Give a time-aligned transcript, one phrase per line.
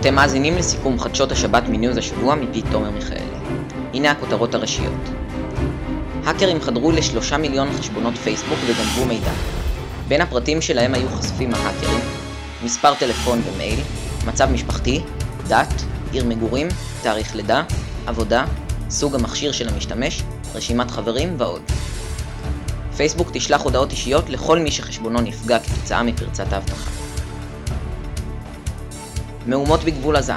[0.00, 3.20] אתם מאזינים לסיכום חדשות השבת מניוז השבוע מפי תומר מיכאלי.
[3.94, 5.08] הנה הכותרות הראשיות.
[6.24, 9.32] האקרים חדרו לשלושה מיליון חשבונות פייסבוק וגנבו מידע.
[10.08, 12.00] בין הפרטים שלהם היו חשופים ההאקרים,
[12.64, 13.80] מספר טלפון ומייל,
[14.26, 15.00] מצב משפחתי,
[15.48, 16.68] דת, עיר מגורים,
[17.02, 17.62] תאריך לידה,
[18.06, 18.44] עבודה,
[18.90, 20.22] סוג המכשיר של המשתמש,
[20.54, 21.62] רשימת חברים ועוד.
[22.96, 27.07] פייסבוק תשלח הודעות אישיות לכל מי שחשבונו נפגע כתוצאה מפרצת האבטחה.
[29.48, 30.32] מהומות בגבול עזה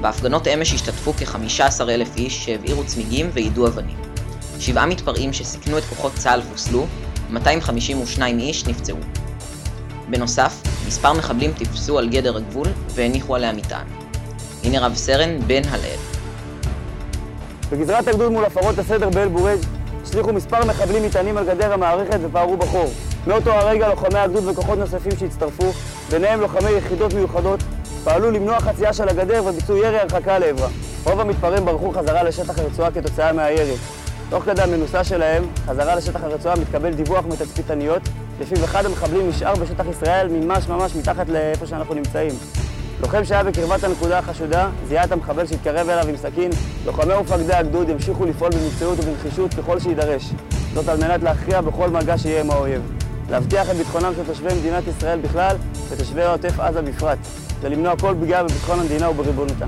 [0.00, 3.96] בהפגנות אמש השתתפו כ-15 אלף איש שהבעירו צמיגים ויידו אבנים.
[4.58, 6.86] שבעה מתפרעים שסיכנו את כוחות צה"ל חוסלו,
[7.30, 8.96] 252 איש נפצעו.
[10.08, 13.86] בנוסף, מספר מחבלים טיפסו על גדר הגבול והניחו עליה מטען.
[14.64, 15.98] הנה רב סרן בן הלאל.
[17.72, 19.60] בגזרת הגדוד מול הפרות הסדר באל-בורג'
[20.02, 22.92] הצליחו מספר מחבלים מטענים על גדר המערכת ופערו בחור.
[23.26, 25.72] מאותו הרגע לוחמי הגדוד וכוחות נוספים שהצטרפו,
[26.10, 27.60] ביניהם לוחמי יחידות מיוחדות,
[28.04, 30.68] פעלו למנוע חצייה של הגדר וביצעו ירי הרחקה לעברה.
[31.04, 33.76] רוב המתפרעים ברחו חזרה לשטח הרצועה כתוצאה מהירי.
[34.30, 38.02] תוך כדי המנוסה שלהם, חזרה לשטח הרצועה מתקבל דיווח מתצפיתניות,
[38.40, 42.32] לפיו אחד המחבלים נשאר בשטח ישראל ממש ממש מתחת לאיפה שאנחנו נמצאים.
[43.00, 46.50] לוחם שהיה בקרבת הנקודה החשודה, זיהה את המחבל שהתקרב אליו עם סכין.
[46.86, 50.30] לוחמי ומפקדי הגדוד ימשיכו לפעול במקצועיות ובנחישות ככל שיידרש.
[50.74, 52.82] זאת על מנת להכריע בכל מגע שיהיה עם האויב.
[53.30, 55.56] להבטיח את ביטחונם של תושבי מדינת ישראל בכלל
[55.88, 57.18] ותושבי עוטף עזה בפרט.
[57.60, 59.66] ולמנוע כל פגיעה בביטחון המדינה ובריבונותה.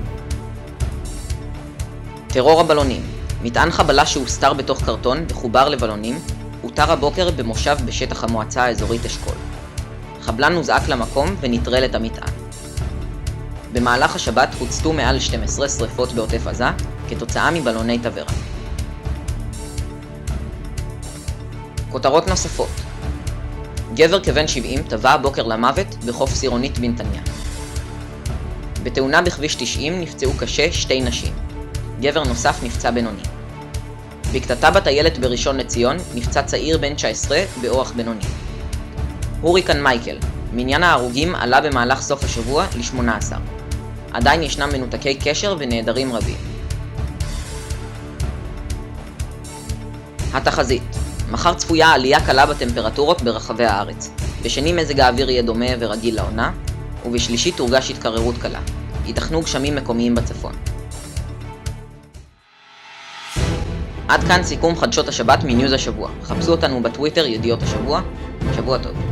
[2.26, 3.02] טרור הבלונים
[3.42, 6.18] מטען חבלה שהוסתר בתוך קרטון וחובר לבלונים,
[6.64, 9.34] אותר הבוקר במושב בשטח המועצה האזורית אשכול.
[10.20, 12.32] חבלן הוזעק למקום ונטרל את המטען.
[13.72, 16.64] במהלך השבת הוצתו מעל 12 שרפות בעוטף עזה
[17.08, 18.32] כתוצאה מבלוני תבערה.
[21.90, 22.68] כותרות נוספות
[23.94, 27.22] גבר כבן 70 טבע הבוקר למוות בחוף סירונית בנתניה.
[28.82, 31.32] בתאונה בכביש 90 נפצעו קשה שתי נשים.
[32.00, 33.22] גבר נוסף נפצע בינוני.
[34.32, 38.24] בקטטה בטיילת בראשון לציון נפצע צעיר בן 19 באורח בינוני.
[39.40, 40.16] הוריקן מייקל,
[40.52, 43.36] מניין ההרוגים עלה במהלך סוף השבוע ל-18.
[44.12, 46.36] עדיין ישנם מנותקי קשר ונעדרים רבים.
[50.32, 50.82] התחזית
[51.30, 54.10] מחר צפויה עלייה קלה בטמפרטורות ברחבי הארץ.
[54.42, 56.50] בשני מזג האוויר יהיה דומה ורגיל לעונה,
[57.04, 58.60] ובשלישי תורגש התקררות קלה.
[59.06, 60.52] ייתכנו גשמים מקומיים בצפון.
[64.08, 66.10] עד כאן סיכום חדשות השבת מניוז השבוע.
[66.22, 68.02] חפשו אותנו בטוויטר ידיעות השבוע.
[68.56, 69.11] שבוע טוב.